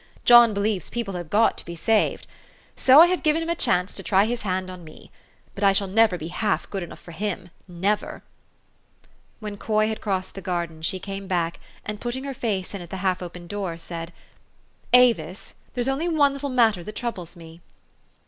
John 0.25 0.51
believes 0.55 0.89
people 0.89 1.13
have 1.13 1.29
got 1.29 1.59
to 1.59 1.63
be 1.65 1.75
saved. 1.75 2.25
So 2.75 2.99
I 2.99 3.05
have 3.05 3.21
given 3.21 3.43
him 3.43 3.51
a 3.51 3.55
chance 3.55 3.93
to 3.93 4.01
try 4.01 4.25
his 4.25 4.41
hand 4.41 4.67
on 4.67 4.83
me. 4.83 5.11
But 5.53 5.63
I 5.63 5.73
shall 5.73 5.87
never 5.87 6.17
be 6.17 6.29
half 6.29 6.67
good 6.71 6.81
enough 6.81 6.99
for 6.99 7.11
him, 7.11 7.51
never!'' 7.67 8.23
When 9.41 9.57
Coy 9.57 9.89
had 9.89 10.01
crossed 10.01 10.33
the 10.33 10.41
garden, 10.41 10.81
she 10.81 10.97
came 10.97 11.27
back, 11.27 11.59
and, 11.85 12.01
putting 12.01 12.23
her 12.23 12.33
face 12.33 12.73
in 12.73 12.81
at 12.81 12.89
the 12.89 12.97
half 13.05 13.21
open 13.21 13.45
door, 13.45 13.77
said, 13.77 14.11
162 14.91 15.13
THE 15.13 15.13
STORY 15.13 15.29
OF 15.29 15.29
AVIS." 15.29 15.33
Avis, 15.51 15.71
there's 15.75 15.87
only 15.93 16.07
one 16.09 16.33
little 16.33 16.49
matter 16.49 16.83
that 16.83 16.95
troubles 16.95 17.35
me." 17.35 17.61